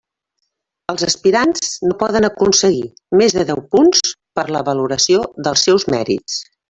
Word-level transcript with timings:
Els 0.93 1.03
aspirants 1.07 1.67
no 1.91 1.97
poden 2.03 2.27
aconseguir 2.29 2.89
més 3.21 3.37
de 3.37 3.45
deu 3.51 3.61
punts 3.77 4.01
per 4.41 4.47
la 4.57 4.63
valoració 4.71 5.21
dels 5.49 5.67
seus 5.69 5.87
mèrits. 5.97 6.41